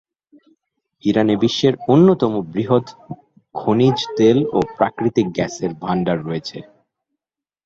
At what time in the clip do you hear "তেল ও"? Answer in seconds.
4.17-4.59